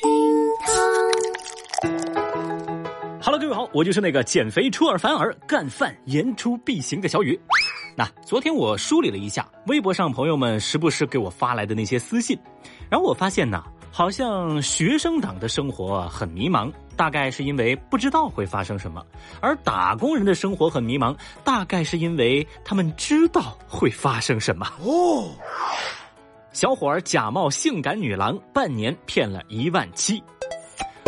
[0.00, 0.08] 厅
[0.60, 0.74] 堂。
[3.20, 7.38] h e 各位好，我就是那个减肥出尔反尔、干饭言出必行的小雨。
[7.96, 12.38] 那昨天我梳理了一下微博上朋友们时不时给我发来的那些私信，
[12.88, 19.02] 然后我发现呢，好像学生党的生活很迷茫，大概是因为不知道会发生什么；
[19.40, 24.64] 而打工人的生活很迷茫，大概是因为他们知道会发生什么。
[24.80, 25.28] 哦，
[26.52, 30.22] 小伙儿假冒性感女郎，半年骗了一万七。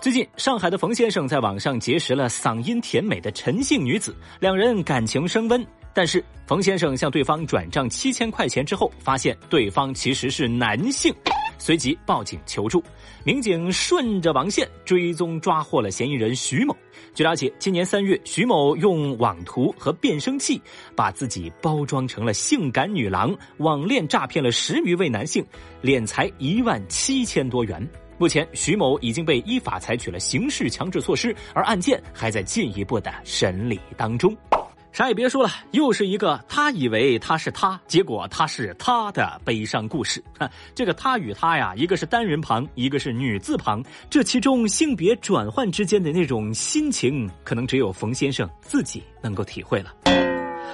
[0.00, 5.66] 最近，上海的冯先生在网上结识了嗓音甜美的陈姓女子，两人感情升温。
[5.92, 11.12] 但是，冯先生向对方转账七千块钱之后，发现对方其实是男性，
[11.58, 12.82] 随即报警求助。
[13.24, 16.76] 民警顺着网线追踪，抓获了嫌疑人徐某。
[17.14, 20.60] 据了解，今年三月，徐某用网图和变声器
[20.94, 25.44] 把自己包装成了性感女郎，网恋诈骗了十余位男性，
[25.82, 27.88] 敛财一万七千多元。
[28.16, 34.36] 目前，徐某已经被依法采取了刑事强制措施，而案件还在进一步的审理当中。
[34.94, 40.22] 啥也别说了，又是一个他以为他是他，结果他是他的悲伤故事。
[40.72, 49.92] 这个他与他呀，一个是单人旁，一个是女字旁，这其中性别转换之间的那种心情，可能只有冯先生自己能够体会了。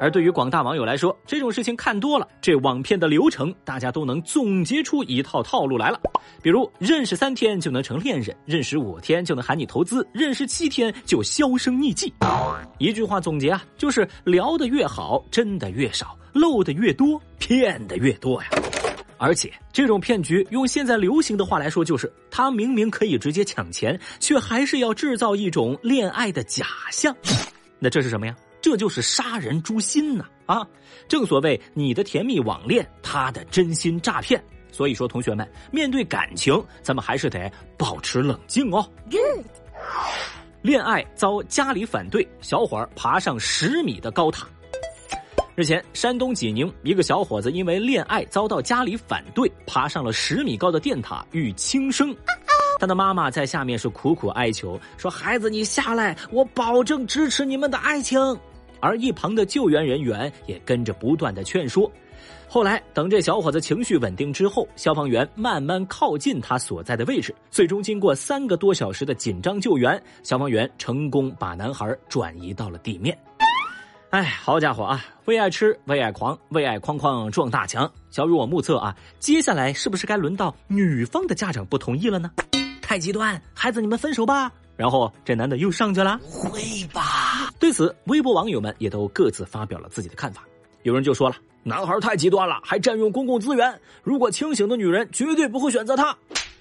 [0.00, 6.00] 而对于广大网友来说，这种事情看多了，这网骗的流程大家都能总结出一套套路来了。
[6.42, 12.12] 比如认识三天就能成恋人，认识五天就能喊你投资，认识七天就销声匿迹。
[12.78, 18.48] 一句话总结啊，就是聊得越好，真的越少，漏的越多，骗的越多呀。
[19.18, 27.14] 而且这种骗局，用现在流行的话来说，就是他明明可以直接抢钱，却还是要制造一种恋爱的假象。
[27.78, 28.34] 那这是什么呀？
[28.62, 30.24] 这就是杀人诛心呐！
[30.46, 30.66] 啊，
[31.08, 34.42] 正所谓你的甜蜜网恋，他的真心诈骗。
[34.70, 38.88] 所以说，同学们，面对感情，咱们还是得保持冷静哦。
[39.10, 39.44] Good。
[40.62, 44.46] 恋爱遭家里反对，小伙儿爬上十米的高塔。
[45.56, 52.16] 日前，山东济宁一个小伙子因为恋爱遭到家里反对，爬上了十米高的电塔欲轻生。
[52.78, 58.18] 他的妈妈在下面是苦苦哀求，说：“孩子，你下来，我保证支持你们的爱情。”
[58.82, 61.90] 而一旁的救援人员也跟着不断的劝说。
[62.46, 67.34] 后来，等这小伙子情绪稳定之后，消防员慢慢靠近他所在的位置。
[67.50, 73.16] 最终，经过三个多小时的紧张救援，消防员成功把男孩转移到了地面。
[74.10, 75.02] 哎，好家伙啊！
[75.24, 77.90] 为爱痴，为爱狂，为爱哐哐撞大墙。
[78.10, 82.30] 小雨，我目测啊，接下来是不是该轮到女方的家长不同意了呢？
[82.82, 84.52] 太极端，孩子，你们分手吧。
[84.76, 86.60] 然后这男的又上去了，会
[86.92, 87.31] 吧？
[87.62, 90.42] 对此，微博网友们也都各自发表了自己的看法。
[90.82, 93.80] 有人就说了，男孩太极端了，还占用公共资源。
[94.02, 96.12] 如果清醒的女人绝对不会选择他。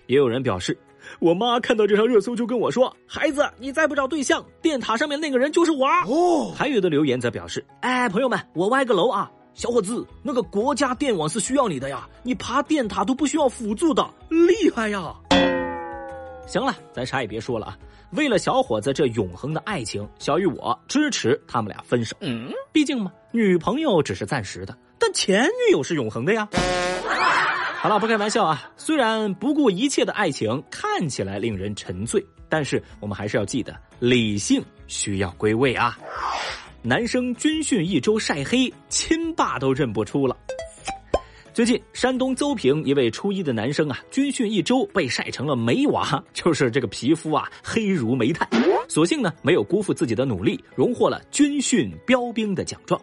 [0.06, 0.78] 也有人表示，
[1.17, 6.53] 我妈看到这条热搜就跟我说：“孩子，你再不找对象，电塔上面那个人就是我。”哦。
[6.56, 15.16] 还有的留言则表示：“哎，朋友们，我歪个楼啊，小伙子，那个国家电网是需要你的呀，你爬电塔都不需要辅助的，厉害呀。”
[16.45, 17.78] 行了，咱啥也别说了啊！
[18.11, 22.16] 为了小伙子这永恒的爱情，小雨我支持他们俩分手。
[22.19, 26.47] 嗯，毕竟嘛，女朋友只是暂时的，但前女友是永恒的呀。
[27.79, 28.69] 好了，不开玩笑啊！
[28.77, 35.97] 虽然不顾一切的爱情看起来令人沉醉，但是我们还是要记得，理性需要归位啊！
[36.83, 40.35] 男生军训一周晒黑，亲爸都认不出了。
[41.61, 48.49] 最近，山东邹平一位初一的男生啊，军训一周被晒成了煤娃，就是这个皮肤啊黑如煤炭。
[48.88, 53.00] 所幸呢，没有辜负自己的努力，荣获了军训标兵的奖状。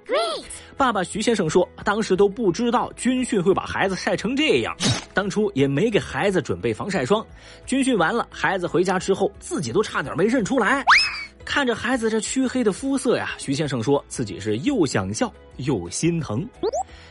[0.77, 4.75] 爸爸徐先生说，当时都不知道军训会把孩子晒成这样，
[5.15, 7.25] 当初也没给孩子准备防晒霜。
[7.65, 10.85] 军训完了，孩子回家之后，自己都差点没认出来。
[11.49, 16.47] 看着孩子这黢黑的肤色呀，徐先生说自己是又想笑又心疼。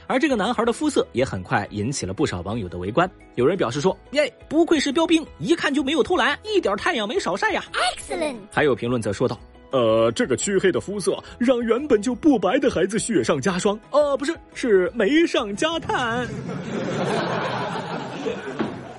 [0.05, 3.09] 而这个男孩的肤色也很快引起了不少网友的围观。
[3.33, 7.63] 有人表示说：“耶，不愧是标兵，一看就没有偷懒，一点太阳没少晒呀。”
[7.97, 8.35] Excellent。
[8.51, 9.39] 还有评论则说道
[9.73, 13.77] ：“呃，这个黢黑的肤色让原本就不白的孩子雪上加霜。
[13.89, 16.27] 呃，不是，是没上加炭。”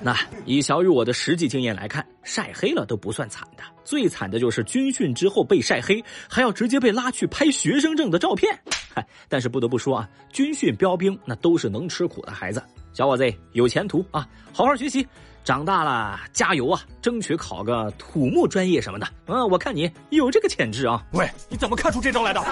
[0.01, 8.57] 那以小雨我的实际经验来看，晒黑了都不算惨的，最惨的就是军训之后被晒黑，还要直接被拉去拍学生证的照片。
[8.95, 12.63] 嗨，但是不得不说啊，军训标兵那都是能吃苦的孩子，
[12.93, 15.05] 小伙子有前途啊，好好学习，
[15.43, 19.07] 长大了加油啊，争取考个土木专业什么的。
[19.27, 21.05] 嗯，我看你有这个潜质啊。
[21.11, 22.41] 喂，你怎么看出这招来的？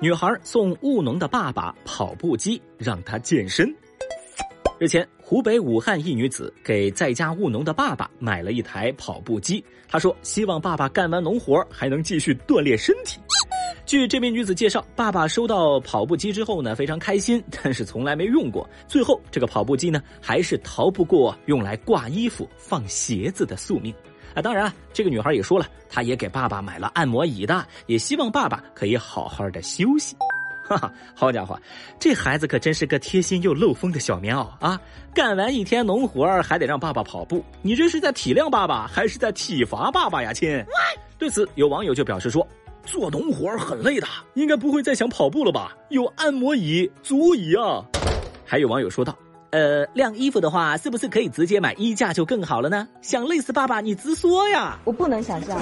[0.00, 3.74] 女孩送务农的爸爸跑步机让他健身。
[4.78, 9.64] 日前，湖北武汉一女子给在家务农的爸爸买了一台跑步机。
[9.88, 13.18] 她说：“希望爸爸干完农活还能继续锻炼身体。”
[13.84, 18.68] 据这名女子介绍，爸爸收到跑步机之后呢，非常开心，但是从来没用过。
[18.86, 23.92] 最后，这个跑步机呢，还是逃不过用来挂衣服、放鞋子的宿命。
[24.32, 30.14] 啊，当然啊，这个女孩也说了，她也给爸爸买了按摩椅的，也希望爸爸可以好好的休息。
[30.70, 31.58] 哈哈，好家伙，
[31.98, 34.78] 这孩子可真是个贴心又漏风的小棉袄啊！
[35.14, 40.62] 干完一天农活还得让爸爸跑步，你这是在体谅爸爸，还是在体罚爸爸呀，亲？
[41.18, 42.46] 对此，有网友就表示说
[42.84, 45.74] ：“做农活很累的，应该不会再想跑步了吧？
[45.88, 47.82] 有按摩椅足矣啊！”
[48.44, 49.16] 还有网友说道
[49.50, 52.86] ：“呃，晾衣服的话，是不是可以直接买衣架就更好了呢？
[53.00, 54.78] 想累死爸爸，你直说呀！
[54.84, 55.58] 我不能想象。”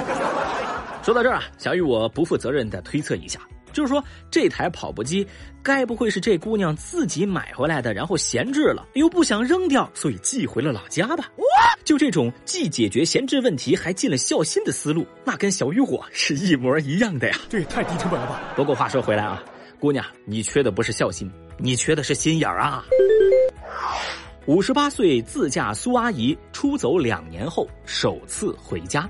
[1.04, 3.38] 说到这儿啊，小雨我不负责任的推测一下。
[3.76, 5.26] 就是说，这台跑步机
[5.62, 11.30] 该不会是这姑娘自己买回来的，然后闲置了，又不想扔掉，所以寄回了老家吧？
[11.36, 11.44] 哇
[11.84, 17.36] 就这种既解决闲置问题，还尽了孝心的思路，那跟小雨果是一模一样的呀！
[17.50, 18.54] 这也太低成本了吧！
[18.56, 19.44] 不过话说回来啊，
[19.78, 22.82] 姑娘，你缺的不是孝心，你缺的是心眼儿啊！
[24.46, 29.06] 五十八岁自驾苏阿姨出走两年后首次回家。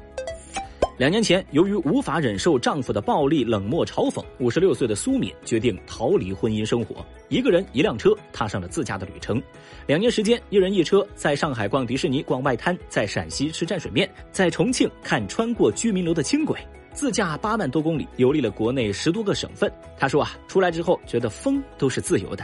[0.99, 9.41] 两年前，由于无法忍受丈夫的暴力冷漠嘲讽，五十六岁的苏敏决定逃离婚姻生活，一个人一辆车踏上了自驾的旅程。
[9.87, 16.59] 两年时间，一人一车，在上海逛迪士尼、逛外滩，在陕西吃蘸水面，在重庆看穿过居民楼的轻轨，
[16.95, 19.71] 自驾八万多公里，游历了国内十多个省份。
[19.99, 22.43] 他说啊，出来之后觉得风都是自由的。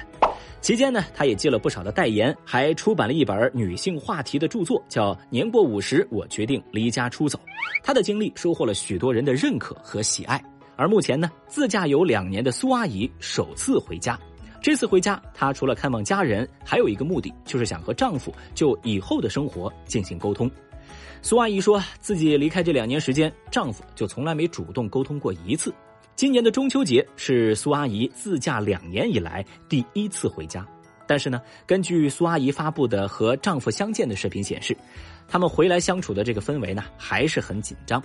[0.63, 7.37] 期间呢，他也接了不少的代言，还出版了一本女性话题的著作，叫《年过五十，我决定离家出走》。
[7.83, 10.41] 他的经历收获了许多人的认可和喜爱。
[10.77, 14.17] 而目前呢，自驾游两年的苏阿姨首次回家。
[14.63, 20.49] 这次回家，她除了看望家人，还有一个目的，就是想和丈夫就以后的生活进行沟通。
[21.23, 25.75] 苏阿姨说自己离开这两年时间，丈夫就从来没主动沟通过一次。
[26.15, 30.67] 今年的中秋节是苏阿姨自驾两年以来第一次回家，
[31.07, 34.77] 但是呢，根据苏阿姨发布的和丈夫相见的视频显示，
[35.27, 38.01] 他们回来相处的这个氛围呢还是很紧张。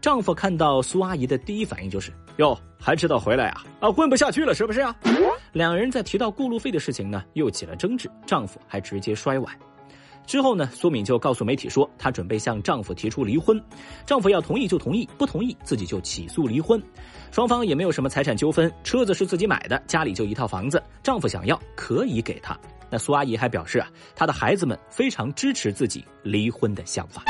[0.00, 3.64] 丈夫看到苏阿姨的第一反应就是：“哟，还知道回来啊？
[3.80, 4.94] 啊，混不下去了是不是啊？”
[5.52, 9.56] 两人在提到过路费的事情呢，又起了争执，丈夫还直接摔碗。
[10.26, 13.62] 之后呢，苏敏就告诉媒体说，她准备向丈夫提出离婚，
[14.06, 16.82] 丈夫要同意就同意，不同意自己就起诉离婚。
[17.30, 22.58] 双方也没有什么财产纠纷，车子是自己买的，家里就一套房子，丈夫想要可以给她。
[22.90, 27.24] 那苏阿姨还表示啊，她的孩子们非常支持自己离婚的想法。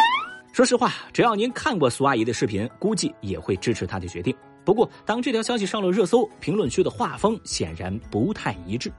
[0.52, 4.34] 说实话，只要您看过苏阿姨的视频，估计也会支持她的决定。
[4.64, 8.92] 不过，当这条消息上了热搜，评论区的画风显然不太一致。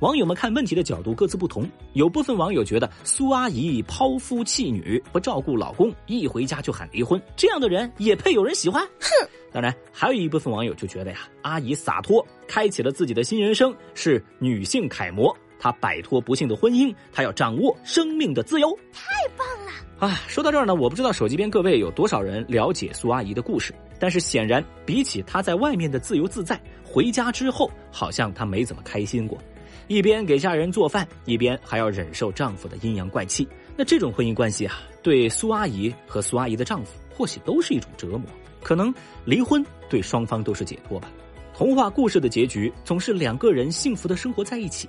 [0.00, 8.82] 网友们看问题的角度各自不同，有部分网友觉得苏阿姨抛夫弃女，不照顾老公，一回家就喊离婚，这样的人也配有人喜欢？
[9.00, 9.28] 哼！
[9.52, 15.34] 当然，还有一部分网友就觉得呀，阿姨洒脱，开启了自己的新人生，是女性楷模。
[15.60, 18.76] 她摆脱不幸的婚姻，她要掌握生命的自由。
[18.92, 19.72] 太棒了！
[20.00, 23.72] 啊，说到这儿呢，我不知道手机边各位有多少人了解苏阿姨的故事。
[23.98, 29.38] 但是显然，比起她在外面的自由自在，回家之后好像她没怎么开心过，
[29.86, 33.48] 一边给家人做饭，一边还要忍受丈夫的阴阳怪气。
[33.76, 38.22] 那这种婚姻关系啊，对苏阿姨和苏阿姨的丈夫或许都是一种折磨。
[38.62, 38.92] 可能
[39.24, 41.10] 离婚对双方都是解脱吧。
[41.52, 44.88] 童话故事的结局总是两个人幸福的生活在一起，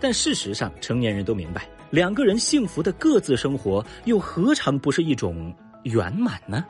[0.00, 5.52] 但事实上，成年人都明白，两个人幸福的各自生活又何尝不是一种
[5.84, 6.64] 圆满呢？